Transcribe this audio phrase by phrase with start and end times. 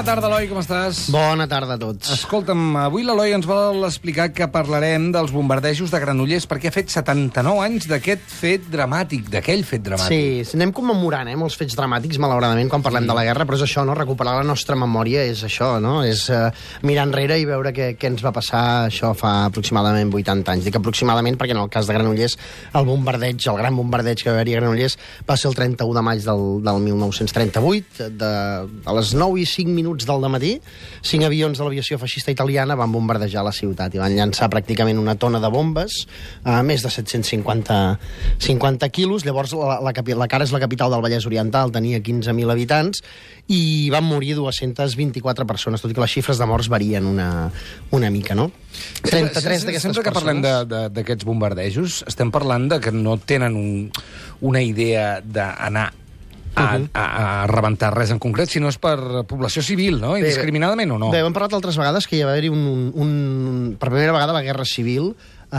[0.00, 0.98] Bona tarda, Eloi, com estàs?
[1.12, 2.08] Bona tarda a tots.
[2.14, 6.88] Escolta'm, avui l'Eloi ens vol explicar que parlarem dels bombardejos de Granollers perquè ha fet
[6.88, 10.46] 79 anys d'aquest fet dramàtic, d'aquell fet dramàtic.
[10.48, 13.66] Sí, anem commemorant eh, molts fets dramàtics, malauradament, quan parlem de la guerra, però és
[13.66, 13.98] això, no?
[13.98, 15.98] recuperar la nostra memòria és això, no?
[16.00, 16.48] és uh,
[16.88, 20.70] mirar enrere i veure què, què ens va passar això fa aproximadament 80 anys.
[20.70, 22.38] Dic aproximadament perquè en el cas de Granollers
[22.72, 24.96] el bombardeig, el gran bombardeig que va haver-hi a Granollers
[25.28, 29.76] va ser el 31 de maig del, del 1938, de, a les 9 i 5
[29.76, 30.52] minuts del matí,
[31.02, 35.16] cinc avions de l'aviació feixista italiana van bombardejar la ciutat i van llançar pràcticament una
[35.18, 36.04] tona de bombes,
[36.44, 37.80] a més de 750
[38.40, 39.26] 50 quilos.
[39.26, 43.02] Llavors, la, la, la cara és la capital del Vallès Oriental, tenia 15.000 habitants,
[43.50, 47.50] i van morir 224 persones, tot i que les xifres de morts varien una,
[47.96, 48.50] una mica, no?
[49.02, 53.72] 33 d'aquestes Sempre que parlem d'aquests bombardejos, estem parlant de que no tenen un,
[54.46, 55.90] una idea d'anar
[56.56, 57.04] a, a,
[57.42, 58.96] a rebentar res en concret, sinó és per
[59.28, 60.16] població civil, no?
[60.18, 61.10] Indiscriminadament o no?
[61.14, 63.76] Bé, hem parlat altres vegades que hi va haver-hi un, un, un...
[63.80, 65.12] Per primera vegada la Guerra Civil
[65.50, 65.56] eh,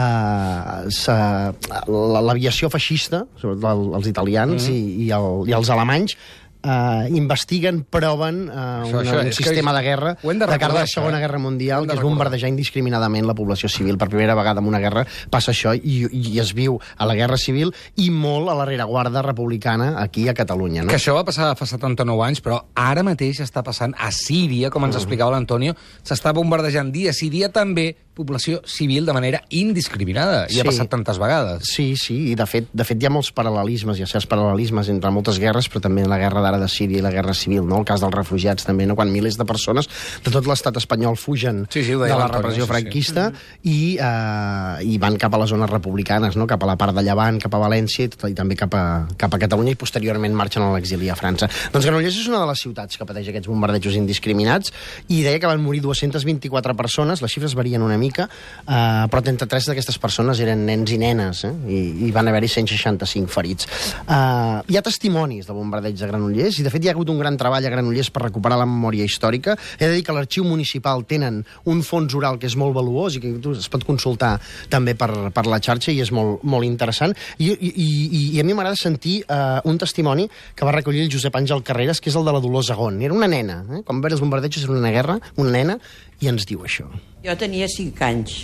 [2.28, 4.74] l'aviació feixista, sobretot el- els italians Mhm.
[4.74, 6.16] i, i, el, i els alemanys,
[6.64, 10.80] eh, investiguen, proven eh, Això- una, això un sistema de guerra de de cara a
[10.82, 11.22] la Segona eh?
[11.22, 13.98] Guerra Mundial, que és bombardejar indiscriminadament la població civil.
[13.98, 17.38] Per primera vegada en una guerra passa això i, i es viu a la Guerra
[17.38, 20.84] Civil i molt a la rereguarda republicana aquí a Catalunya.
[20.84, 20.90] No?
[20.90, 24.82] Que això va passar fa 79 anys, però ara mateix està passant a Síria, com
[24.82, 24.86] Mm.
[24.86, 30.46] ens explicava l'Antonio, s'està bombardejant dia sí dia també població civil de manera indiscriminada.
[30.50, 30.68] I ha Sí.
[30.68, 31.64] passat tantes vegades.
[31.64, 34.90] Sí, sí, i de fet, de fet hi ha molts paral·lelismes, hi ha certs paral·lelismes
[34.90, 37.80] entre moltes guerres, però també la guerra d'ara de Síria i la guerra civil, no?
[37.80, 38.96] el cas dels refugiats també, no?
[38.96, 39.88] quan milers de persones
[40.24, 42.72] de tot l'estat espanyol fugen Sí, sí, de la repressió sí, sí.
[42.74, 43.32] franquista
[43.64, 46.46] i, eh, i van cap a les zones republicanes, no?
[46.48, 49.08] cap a la part de Llevant, cap a València i, tot, i també cap a,
[49.18, 51.50] cap a Catalunya i posteriorment marxen a l'exili a França.
[51.72, 54.72] Doncs Granollers és una de les ciutats que pateix aquests bombardejos indiscriminats
[55.10, 59.70] i deia que van morir 224 persones, les xifres varien una mica, eh, però 33
[59.72, 61.54] d'aquestes persones eren nens i nenes, eh?
[61.70, 63.70] I, i van haver-hi 165 ferits.
[64.02, 67.22] Eh, hi ha testimonis de bombardeig de Granollers, i de fet hi ha hagut un
[67.22, 69.56] gran treball a Granollers per recuperar la memòria històrica.
[69.78, 73.24] He de dir que l'arxiu municipal tenen un fons oral que és molt valuós i
[73.24, 74.34] que es pot consultar
[74.72, 77.16] també per, per la xarxa i és molt, molt interessant.
[77.38, 77.90] I, i, i,
[78.38, 82.02] i a mi m'agrada sentir eh, un testimoni que va recollir el Josep Àngel Carreras,
[82.02, 83.02] que és el de la Dolors Agón.
[83.02, 83.84] Era una nena, eh?
[83.86, 85.78] quan va haver els bombardejos era una guerra, una nena,
[86.22, 86.88] i ens diu això.
[87.26, 88.42] Jo tenia 5 anys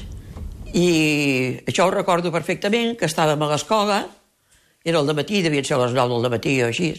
[0.73, 4.01] i això ho recordo perfectament, que estàvem a l'escola,
[4.83, 6.91] era el matí, devien ser les 9 del matí o així,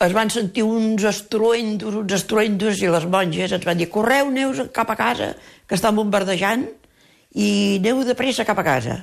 [0.00, 4.62] es van sentir uns estruendos, uns estruendos, i les monges ens van dir correu, neus
[4.72, 5.34] cap a casa,
[5.68, 6.66] que estan bombardejant,
[7.36, 8.96] i aneu de pressa cap a casa.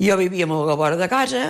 [0.00, 1.44] Jo vivia molt a vora de casa,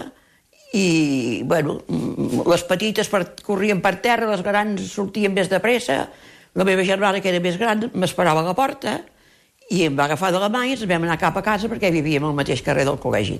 [0.74, 6.08] i, bueno, mm, les petites per, corrien per terra, les grans sortien més de pressa,
[6.56, 8.98] la meva germana, que era més gran, m'esperava a la porta,
[9.70, 11.90] i em va agafar de la mà i ens vam anar cap a casa perquè
[11.92, 13.38] vivíem al mateix carrer del col·legi.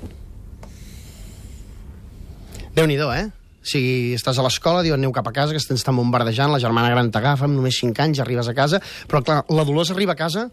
[2.77, 3.27] déu nhi eh?
[3.67, 7.11] Si estàs a l'escola, diuen aneu cap a casa, que t'estan bombardejant, la germana gran
[7.11, 10.51] t'agafa, amb només 5 anys arribes a casa, però clar, la Dolors arriba a casa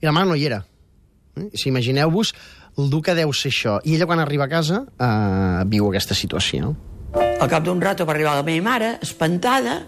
[0.00, 0.64] i la mare no hi era.
[1.36, 1.50] Eh?
[1.54, 2.32] Si imagineu-vos
[2.78, 3.78] el dur que deu ser això.
[3.84, 6.74] I ella, quan arriba a casa, eh, viu aquesta situació.
[7.14, 9.84] Al cap d'un rato va arribar la meva mare, espantada,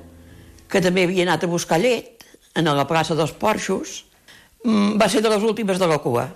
[0.69, 2.25] que també havia anat a buscar llet
[2.56, 4.03] en la plaça dels Porxos.
[4.65, 6.27] Mm, Va ser de les últimes de la cua.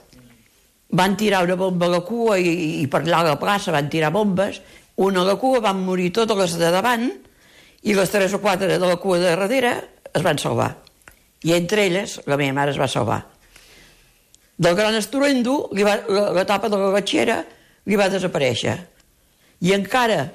[0.90, 3.88] Van tirar una bomba a la cua i, i per allà a la plaça van
[3.90, 4.60] tirar bombes.
[4.96, 7.08] Una a la cua, van morir totes les de davant
[7.82, 9.74] i les tres o quatre de la cua de darrere
[10.12, 10.74] es van salvar.
[11.46, 13.22] I entre elles, la meva mare es va salvar.
[14.60, 17.38] Del gran estruendo, li va, la, la tapa de la batxera
[17.88, 18.76] li va desaparèixer.
[19.64, 20.26] I encara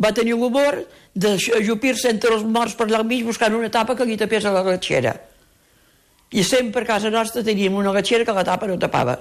[0.00, 0.80] va tenir l'humor
[1.14, 4.54] d'ajupir-se entre els morts per allà al mig buscant una tapa que li tapés a
[4.54, 5.12] la gatxera.
[6.30, 9.18] I sempre a casa nostra teníem una gatxera que la tapa no tapava.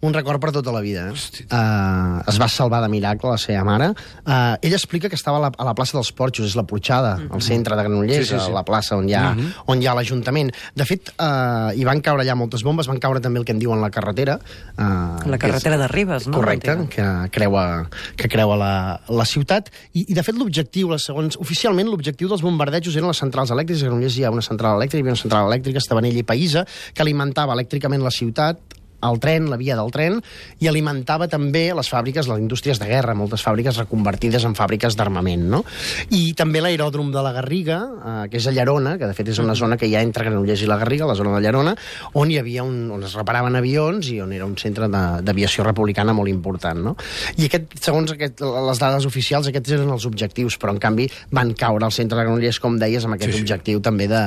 [0.00, 1.08] Un record per tota la vida.
[1.08, 1.46] Eh?
[1.48, 3.88] Uh, es va salvar de miracle la seva mare.
[4.26, 7.14] Uh, ella explica que estava a la, a la plaça dels Porxos, és la Porxada,
[7.32, 8.52] al centre de Granollers, Sí, sí, sí.
[8.52, 9.24] la plaça on hi ha,
[9.72, 10.52] on hi ha l'Ajuntament.
[10.76, 13.62] De fet, uh, hi van caure allà moltes bombes, van caure també el que en
[13.62, 14.38] diuen la carretera.
[14.76, 16.36] Uh, La carretera de Ribes, no?
[16.38, 18.72] Correcte, que creua, que creua la,
[19.08, 19.72] la ciutat.
[19.92, 21.40] I, I, de fet, l'objectiu, segons...
[21.40, 23.82] Oficialment, l'objectiu dels bombardejos eren les centrals elèctriques.
[23.82, 26.66] A Granollers hi ha una central elèctrica, hi havia una central elèctrica, Estabanell i Païsa,
[26.92, 28.76] que alimentava elèctricament la ciutat
[29.10, 30.20] el tren, la via del tren,
[30.60, 35.46] i alimentava també les fàbriques, les indústries de guerra, moltes fàbriques reconvertides en fàbriques d'armament,
[35.52, 35.62] no?
[36.10, 39.38] I també l'aeròdrom de la Garriga, eh, que és a Llerona, que de fet és
[39.42, 41.76] una zona que hi ha entre Granollers i la Garriga, la zona de Llerona,
[42.14, 46.14] on hi havia un, on es reparaven avions i on era un centre d'aviació republicana
[46.16, 46.96] molt important, no?
[47.36, 51.52] I aquest, segons aquest, les dades oficials, aquests eren els objectius, però en canvi van
[51.58, 53.44] caure al centre de Granollers, com deies, amb aquest Sí, sí.
[53.44, 54.20] objectiu també de,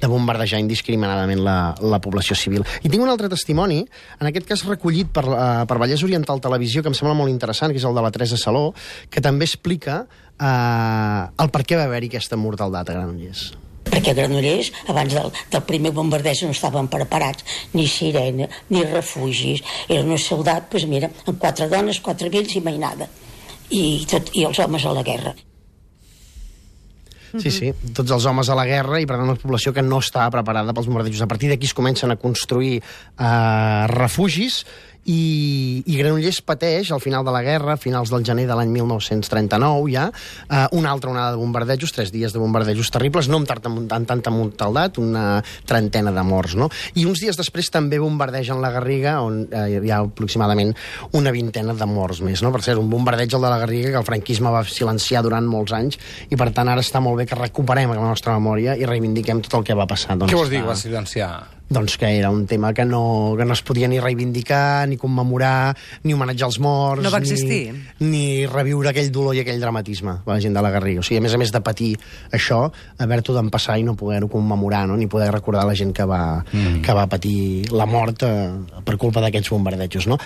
[0.00, 2.64] de bombardejar indiscriminadament la, la població civil.
[2.82, 3.82] I tinc un altre testimoni,
[4.20, 7.72] en aquest cas recollit per, uh, per Vallès Oriental Televisió, que em sembla molt interessant,
[7.72, 8.72] que és el de la Teresa Saló,
[9.10, 13.52] que també explica uh, el per què va haver-hi aquesta mortaldat a Granollers.
[13.86, 19.62] perquè a Granollers, abans del, del primer bombardeig, no estaven preparats ni sirena, ni refugis.
[19.88, 23.08] Era una ciutat, doncs mira, amb quatre dones, quatre vells i mainada.
[23.70, 25.34] I, tot, I els homes a la guerra.
[27.34, 30.00] Sí, sí, tots els homes a la guerra i per tant una població que no
[30.04, 31.24] estava preparada pels bombardejos.
[31.24, 34.62] A partir d'aquí es comencen a construir eh, refugis
[35.06, 39.90] i, i Granollers pateix, al final de la guerra, finals del gener de l'any 1939
[39.92, 40.06] ja,
[40.50, 44.08] eh, una altra onada de bombardejos, tres dies de bombardejos terribles, no amb, tanta, amb
[44.08, 46.68] tanta mortaldat, una trentena de morts, no?
[46.94, 50.74] I uns dies després també bombardegen la Garriga, on eh, hi ha aproximadament
[51.16, 52.52] una vintena de morts més, no?
[52.54, 55.74] Per cert, un bombardeig el de la Garriga que el franquisme va silenciar durant molts
[55.76, 56.00] anys
[56.30, 59.60] i per tant ara està molt bé que recuperem la nostra memòria i reivindiquem tot
[59.60, 60.18] el que va passar.
[60.18, 61.55] Doncs, Què vols dir, va silenciar?
[61.68, 65.76] Doncs que era un tema que no, que no es podia ni reivindicar, ni commemorar,
[66.04, 67.02] ni homenatjar els morts...
[67.02, 67.74] No va existir.
[67.98, 71.02] Ni, ni reviure aquell dolor i aquell dramatisme de la gent de la Garriga.
[71.02, 71.92] O sigui, a més a més de patir
[72.36, 72.62] això,
[73.02, 74.96] haver-t'ho d'empassar i no poder-ho commemorar, no?
[74.96, 76.82] ni poder recordar la gent que va, mm.
[76.86, 77.38] que va patir
[77.74, 80.06] la mort eh, per culpa d'aquests bombardejos.
[80.06, 80.20] No?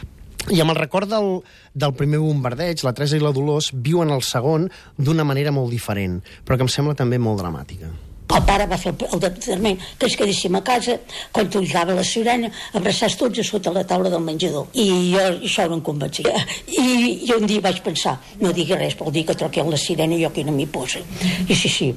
[0.48, 1.40] I amb el record del,
[1.72, 6.20] del primer bombardeig, la Teresa i la Dolors viuen el segon d'una manera molt diferent,
[6.44, 7.93] però que em sembla també molt dramàtica.
[8.31, 10.97] El pare va fer el, departament que ens quedéssim a casa,
[11.35, 14.69] quan tocava la sirena, abraçats tots a sota la taula del menjador.
[14.79, 16.35] I jo això no em convencia.
[16.71, 16.87] I,
[17.27, 20.23] I un dia vaig pensar, no digui res, vol dir que troqueu la sirena i
[20.23, 21.03] jo aquí no m'hi poso.
[21.49, 21.91] I sí, sí,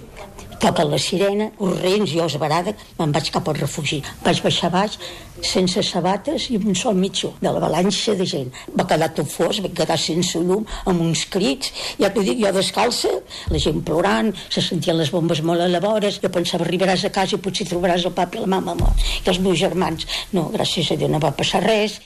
[0.64, 4.00] toca la sirena, corrents, jo esbarada, me'n vaig cap al refugi.
[4.24, 4.96] Vaig baixar baix,
[5.44, 8.54] sense sabates i amb un sol mitjó de l'avalanxa de gent.
[8.78, 12.54] Va quedar tot fos, va quedar sense llum, amb uns crits, ja t'ho dic, jo
[12.56, 13.12] descalça,
[13.52, 17.14] la gent plorant, se sentien les bombes molt a la vora, jo pensava, arribaràs a
[17.14, 19.04] casa i potser trobaràs el papa i la mama mort.
[19.26, 22.00] I els meus germans, no, gràcies a Déu no va passar res,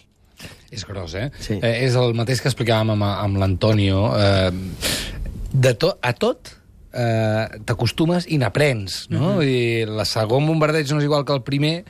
[0.70, 1.30] És gros, eh?
[1.40, 1.56] Sí.
[1.64, 4.02] eh és el mateix que explicàvem amb, amb l'Antonio.
[4.20, 4.52] Eh,
[5.54, 6.52] de to, a tot
[6.94, 9.38] eh, t'acostumes i n'aprens, no?
[9.44, 11.82] I el segon bombardeig no és igual que el primer,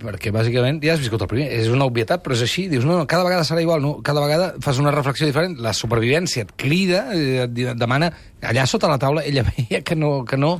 [0.00, 2.98] perquè bàsicament ja has viscut el primer, és una obvietat, però és així, dius, no,
[2.98, 6.54] no, cada vegada serà igual, no, cada vegada fas una reflexió diferent, la supervivència et
[6.58, 8.10] crida, eh, et demana,
[8.42, 10.56] allà sota la taula ella veia que no, que no,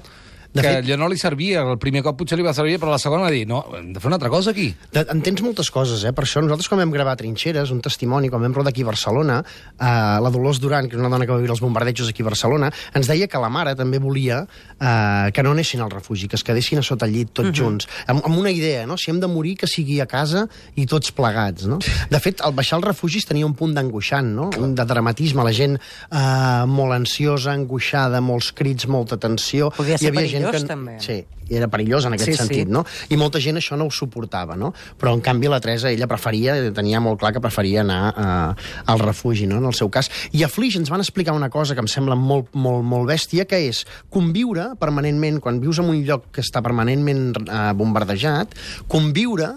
[0.55, 2.93] De que fet- allò no li servia, el primer cop potser li va servir, però
[2.93, 4.69] la segona va dir, no, hem de fer una altra cosa aquí.
[4.95, 6.13] De, entens moltes coses, eh?
[6.15, 9.41] Per això nosaltres quan vam gravar Trinxeres, un testimoni, quan vam rodar aquí a Barcelona,
[9.43, 9.87] eh,
[10.23, 12.71] la Dolors Duran, que és una dona que va viure els bombardejos aquí a Barcelona,
[12.95, 14.45] ens deia que la mare també volia
[14.79, 17.53] eh, que no anessin al refugi, que es quedessin a sota el llit tots uh
[17.53, 17.59] -huh.
[17.65, 18.97] junts, amb, amb una idea, no?
[18.97, 20.47] Si hem de morir, que sigui a casa
[20.77, 21.79] i tots plegats, no?
[22.11, 24.51] De fet, al baixar als refugis tenia un punt d'angoixant, no?
[24.51, 25.75] De dramatisme, la gent
[26.13, 29.71] eh, molt ansiosa, angoixada, molts crits, molta tensió.
[29.71, 30.69] Podia ser Hi havia gent perillós, que...
[30.69, 30.95] també.
[31.01, 31.17] Sí,
[31.51, 32.39] i era perillós en aquest Sí, sí.
[32.43, 32.85] sentit, no?
[33.13, 34.73] I molta gent això no ho suportava, no?
[35.01, 38.99] Però, en canvi, la Teresa, ella preferia, tenia molt clar que preferia anar eh, al
[39.03, 40.09] refugi, no?, en el seu cas.
[40.33, 43.45] I a Flix ens van explicar una cosa que em sembla molt, molt, molt bèstia,
[43.45, 48.55] que és conviure permanentment, quan vius en un lloc que està permanentment eh, bombardejat,
[48.89, 49.55] conviure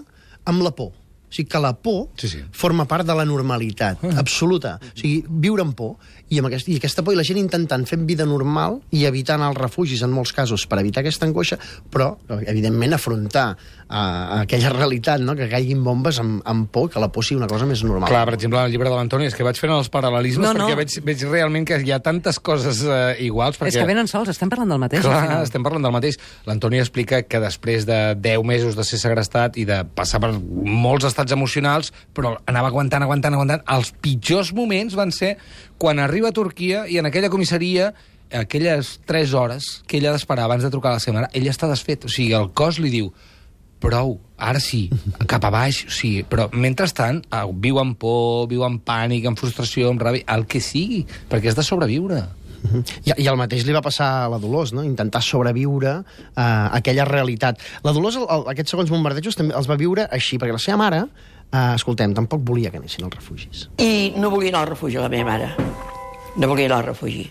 [0.48, 0.92] amb la por.
[1.28, 2.38] O sigui, que la por Sí, sí.
[2.56, 4.78] forma part de la normalitat absoluta.
[4.80, 5.98] O sigui, viure amb por.
[6.28, 9.42] I, amb aquest, I aquesta por i la gent intentant fer vida normal i evitant
[9.46, 11.58] els refugis en molts casos per evitar aquesta angoixa,
[11.92, 13.46] però, evidentment, afrontar
[13.88, 15.34] uh, aquella realitat, no?
[15.38, 18.10] que caiguin bombes amb, amb por, que la por sigui una cosa més normal.
[18.10, 20.66] Clar, per exemple, el llibre de l'Antoni és que vaig fent els paral·lelismes No, no.
[20.68, 23.58] perquè veig, veig realment que hi ha tantes coses eh, iguals.
[23.58, 23.72] Perquè...
[23.72, 25.04] És que venen sols, estem parlant del mateix.
[25.04, 25.46] al Clar, final.
[25.48, 26.20] estem parlant del mateix.
[26.48, 31.08] L'Antoni explica que després de 10 mesos de ser segrestat i de passar per molts
[31.08, 35.36] estats emocionals, però anava aguantant, aguantant, aguantant, els pitjors moments van ser
[35.78, 37.92] quan arriba a Turquia i en aquella comissaria
[38.34, 41.54] aquelles 3 hores que ella ha d'esperar abans de trucar a la seva mare, ella
[41.54, 42.04] està desfet.
[42.04, 43.12] O sigui, el cos li diu
[43.78, 44.88] prou, ara sí,
[45.30, 49.92] cap a baix, sí, però mentrestant eh, viu amb por, viu amb pànic, amb frustració,
[49.92, 52.24] amb ràbia, el que sigui, perquè has de sobreviure.
[53.06, 54.82] I, I el mateix li va passar a la Dolors, no?
[54.82, 56.00] intentar sobreviure
[56.34, 56.46] a
[56.78, 57.62] aquella realitat.
[57.86, 60.80] La Dolors, el, el, aquests segons bombardejos, també els va viure així, perquè la seva
[60.82, 61.04] mare,
[61.52, 63.68] eh, escoltem, tampoc volia que anessin als refugis.
[63.78, 65.52] I no volia anar al refugi, la meva mare.
[66.36, 67.28] No volia anar al refugi.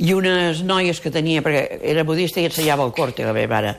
[0.00, 3.74] I unes noies que tenia, perquè era budista i ensenyava el corte, la meva mare,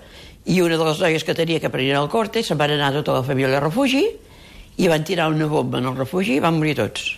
[0.46, 3.20] i una de les noies que tenia que aprenien el corte se'n van anar tota
[3.20, 4.06] la família al refugi
[4.82, 7.12] i van tirar una bomba en el refugi i van morir tots,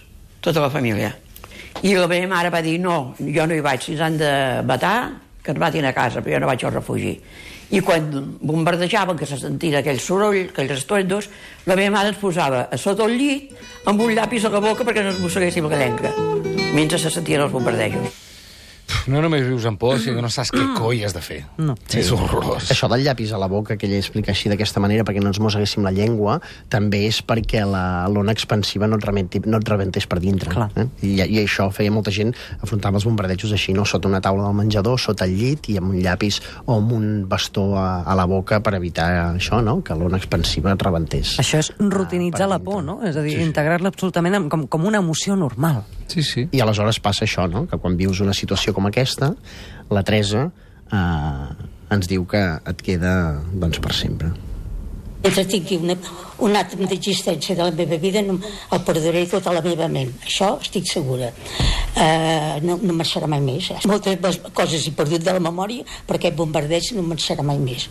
[0.43, 1.13] tota la família.
[1.83, 4.31] I la meva mare va dir, no, jo no hi vaig, si ens han de
[4.67, 4.97] matar,
[5.43, 7.13] que ens matin a casa, però jo no vaig al refugi.
[7.73, 11.29] I quan bombardejaven, que se sentia aquell soroll, aquells estuendos,
[11.65, 13.49] la meva mare ens posava a sota el llit
[13.89, 16.13] amb un llapis a la boca perquè no ens mosseguéssim la llenca,
[16.77, 18.32] mentre se sentien els bombardejos.
[19.07, 21.39] No només vius amb por, sinó que no saps què coi has de fer.
[21.57, 21.73] No.
[21.91, 21.99] Sí.
[21.99, 22.69] És horrorós.
[22.71, 25.39] Això del llapis a la boca, que ella explica així d'aquesta manera perquè no ens
[25.43, 26.37] mosseguéssim la llengua,
[26.71, 30.49] també és perquè la- l'ona expansiva no et, rementi, no et rebentés per dintre.
[30.53, 30.69] Clar.
[30.75, 30.85] Eh?
[31.01, 33.83] I, I això feia molta gent, afrontava els bombardejos així, no?
[33.85, 37.09] sota una taula del menjador, sota el llit i amb un llapis o amb un
[37.27, 39.81] bastó a, a la boca per evitar això, no?
[39.83, 41.35] que l'ona expansiva et rebentés.
[41.43, 43.01] Això és rutinitzar per la por, no?
[43.03, 45.83] És a dir, integrar-la absolutament com, com una emoció normal.
[46.07, 46.47] Sí, sí.
[46.51, 47.65] I aleshores passa això, no?
[47.69, 49.33] que quan vius una situació com aquesta,
[49.93, 50.47] la Teresa
[50.91, 53.13] eh, ens diu que et queda
[53.53, 54.33] doncs, per sempre.
[55.23, 55.95] Mentre tingui una,
[56.43, 58.35] un àtom d'existència de la meva vida, no,
[58.75, 60.11] el perduré tota la meva ment.
[60.27, 61.31] Això estic segura.
[61.93, 63.71] Uh, no, no me'n serà mai més.
[63.87, 67.87] Moltes coses he perdut de la memòria, però aquest bombardeig no me'n serà mai més.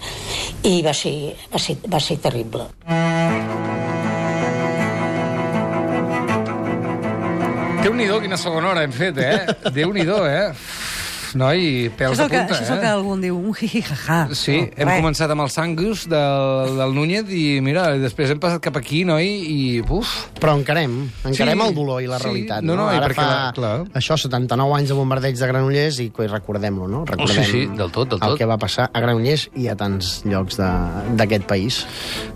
[0.68, 1.14] I va ser,
[1.54, 2.68] va ser, va ser terrible.
[7.82, 9.54] Déu-n'hi-do, quina segona hora hem fet, eh?
[9.76, 10.52] Déu-n'hi-do, eh?
[11.34, 12.92] Noi, pèls de el que, punta, això és el que eh?
[12.92, 14.18] algú en diu, un jiji-jaja.
[14.36, 15.00] Sí, No, hem res.
[15.02, 19.26] començat amb els sangus del, del Núñez i, mira, després hem passat cap aquí, noi,
[19.26, 19.80] i...
[19.88, 22.24] Uf, Però encarem, encarem Sí, el dolor i la sí.
[22.28, 22.62] realitat.
[22.66, 23.72] No, no, i Ara perquè fa la- clar.
[23.98, 27.04] això, 79 anys de bombardeig de Granollers i recordem-lo, no?
[27.08, 28.38] Recordem Sí, sí, del tot, del el tot.
[28.38, 31.82] que va passar a Granollers i a tants llocs de- d'aquest país.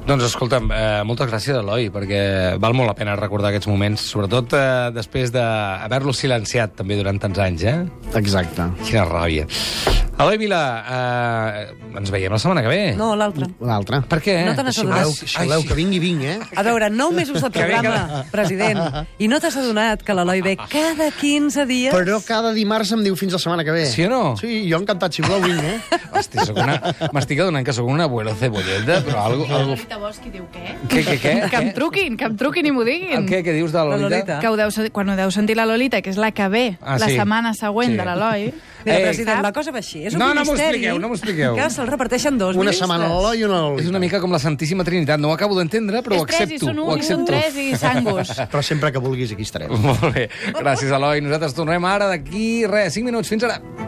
[0.07, 4.53] Doncs escolta'm, eh, moltes gràcies, Eloi, perquè val molt la pena recordar aquests moments, sobretot
[4.55, 7.77] eh, després d'haver-los silenciat també durant tants anys, eh?
[8.15, 8.63] Exacte.
[8.87, 9.47] Quina ràbia.
[10.19, 12.95] Eloi Vila, eh, ens veiem la setmana que ve.
[12.97, 13.51] No, l'altre.
[13.61, 13.99] L'altre.
[14.09, 14.37] Per què?
[14.47, 15.11] No te n'has adonat.
[15.29, 16.37] Xiuleu, que vingui, vinc, eh?
[16.57, 18.81] A veure, nou mesos de programa, president,
[19.21, 21.93] i no t'has adonat que l'Eloi ve cada 15 dies?
[21.93, 23.85] Però cada dimarts em diu fins la setmana que ve.
[23.93, 24.23] Sí o no?
[24.41, 25.99] Sí, jo encantat, xiuleu, vinc, eh?
[26.17, 26.79] Hosti, una...
[27.13, 29.45] m'estic adonant que sóc un abuelo cebolleta, però algo...
[29.51, 29.75] algo...
[29.77, 30.79] Lolita Bosch diu què?
[30.89, 31.35] Què, què, què?
[31.53, 33.29] Que em truquin, que em truquin i m'ho El diguin.
[33.29, 34.17] què, què dius de la La Lolita?
[34.17, 34.41] Lolita.
[34.41, 36.97] Que ho deu, quan ho deu sentir la Lolita, que és la que ve Ah,
[36.97, 37.21] la sí.
[37.21, 38.01] setmana següent Sí.
[38.01, 38.49] de l'Eloi,
[38.87, 40.05] Mira, Ei, president, la cosa va així.
[40.07, 41.57] És un No, no m'ho expliqueu, no m'ho expliqueu.
[41.59, 42.85] Que se'l reparteixen dos Una ministres.
[42.87, 43.91] setmana a l'Eloi i una a la És Lolita.
[43.91, 45.19] una mica com la Santíssima Trinitat.
[45.19, 46.67] No ho acabo d'entendre, però ho és tres i accepto.
[46.71, 47.25] són Ho un, són accepto.
[47.27, 48.31] tres i sangus.
[48.53, 49.73] Però sempre que vulguis aquí estarem.
[49.83, 50.29] Molt bé.
[50.55, 51.21] Gràcies, Eloi.
[51.21, 53.29] Nosaltres tornem ara d'aquí, res, 5 minuts.
[53.29, 53.61] Fins ara.